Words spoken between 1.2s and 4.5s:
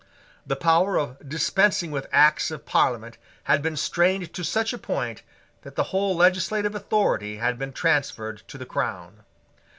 dispensing with Acts of Parliament had been strained to